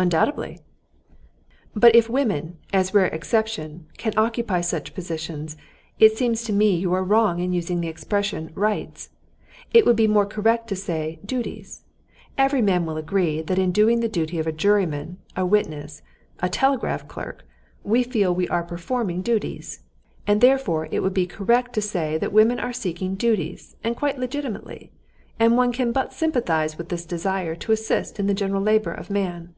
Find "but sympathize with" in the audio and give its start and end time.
25.92-26.88